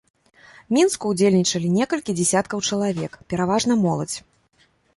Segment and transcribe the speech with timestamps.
[0.77, 4.17] Мінску ўдзельнічалі некалькі дзесяткаў чалавек, пераважна моладзь.